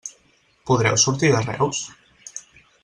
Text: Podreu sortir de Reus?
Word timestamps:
Podreu 0.69 0.97
sortir 1.03 1.31
de 1.37 1.45
Reus? 1.51 1.85